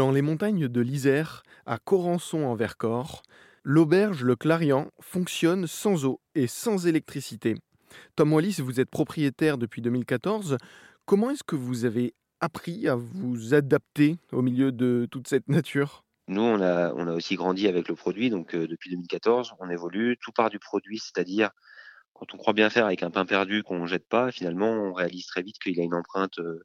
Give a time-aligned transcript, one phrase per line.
[0.00, 3.20] Dans les montagnes de l'Isère, à Corançon en Vercors,
[3.64, 7.58] l'auberge Le Clarion fonctionne sans eau et sans électricité.
[8.16, 10.56] Tom Wallis, vous êtes propriétaire depuis 2014.
[11.04, 16.02] Comment est-ce que vous avez appris à vous adapter au milieu de toute cette nature?
[16.28, 20.16] Nous, on a, aussi grandi avec le produit, donc euh, depuis 2014, on évolue.
[20.22, 21.50] Tout part du produit, c'est-à-dire
[22.14, 24.94] quand on croit bien faire avec un pain perdu qu'on ne jette pas, finalement, on
[24.94, 26.64] réalise très vite qu'il a une empreinte euh,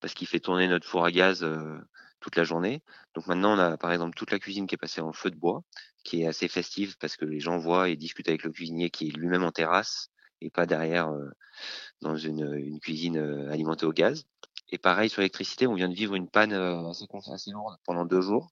[0.00, 1.78] parce qu'il fait tourner notre four à gaz euh,
[2.20, 2.82] toute la journée.
[3.14, 5.36] Donc maintenant, on a par exemple toute la cuisine qui est passée en feu de
[5.36, 5.62] bois,
[6.04, 9.08] qui est assez festive parce que les gens voient et discutent avec le cuisinier qui
[9.08, 11.30] est lui-même en terrasse et pas derrière euh,
[12.00, 14.24] dans une, cuisine euh, alimentée au gaz.
[14.70, 18.20] Et pareil sur l'électricité, on vient de vivre une panne euh, assez, lourde pendant deux
[18.20, 18.50] jours.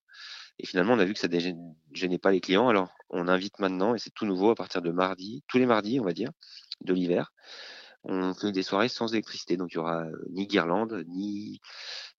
[0.58, 1.52] Et finalement, on a vu que ça ne
[1.92, 2.68] gênait pas les clients.
[2.68, 6.00] Alors, on invite maintenant, et c'est tout nouveau à partir de mardi, tous les mardis,
[6.00, 6.30] on va dire,
[6.80, 7.32] de l'hiver,
[8.04, 9.58] on fait des soirées sans électricité.
[9.58, 11.60] Donc, il y aura ni guirlande, ni,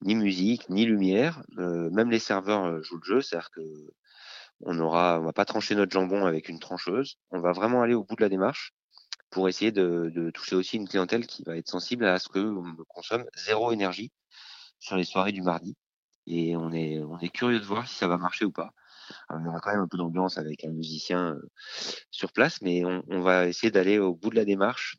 [0.01, 1.43] ni musique, ni lumière.
[1.57, 3.61] Euh, même les serveurs jouent le jeu, c'est-à-dire que
[4.61, 7.17] on aura, on va pas trancher notre jambon avec une trancheuse.
[7.31, 8.73] On va vraiment aller au bout de la démarche
[9.29, 12.75] pour essayer de, de toucher aussi une clientèle qui va être sensible à ce qu'on
[12.87, 14.11] consomme zéro énergie
[14.79, 15.75] sur les soirées du mardi.
[16.25, 18.71] Et on est, on est curieux de voir si ça va marcher ou pas.
[19.29, 21.49] Alors, y aura quand même un peu d'ambiance avec un musicien euh,
[22.11, 24.97] sur place, mais on, on va essayer d'aller au bout de la démarche.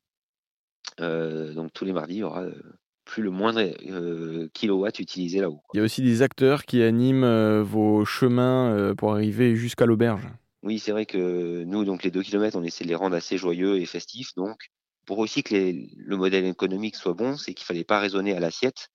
[1.01, 2.78] Euh, donc tous les mardis, il y aura euh,
[3.09, 5.63] plus le moindre euh, kilowatt utilisé là-haut.
[5.73, 9.87] Il y a aussi des acteurs qui animent euh, vos chemins euh, pour arriver jusqu'à
[9.87, 10.29] l'auberge.
[10.63, 13.39] Oui, c'est vrai que nous, donc les deux kilomètres, on essaie de les rendre assez
[13.39, 14.35] joyeux et festifs.
[14.37, 14.59] Donc,
[15.07, 18.41] pour aussi que les- le modèle économique soit bon, c'est qu'il fallait pas raisonner à
[18.41, 18.89] l'assiette,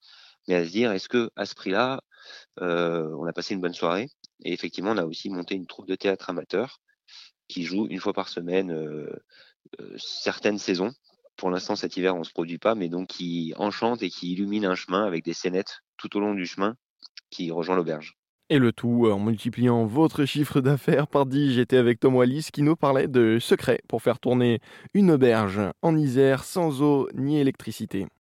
[0.47, 2.01] mais à se dire, est-ce que à ce prix-là,
[2.57, 4.09] on a passé une bonne soirée?
[4.45, 6.81] Et effectivement, on a aussi monté une troupe de théâtre amateur
[7.47, 8.69] qui joue une fois par semaine
[9.97, 10.91] certaines saisons.
[11.35, 14.65] Pour l'instant, cet hiver, on se produit pas, mais donc qui enchante et qui illumine
[14.65, 16.75] un chemin avec des scénettes tout au long du chemin
[17.29, 18.15] qui rejoint l'auberge.
[18.49, 21.53] Et le tout en multipliant votre chiffre d'affaires par 10.
[21.53, 24.59] J'étais avec Tom Wallis qui nous parlait de secrets pour faire tourner
[24.93, 28.05] une auberge en Isère sans eau ni électricité.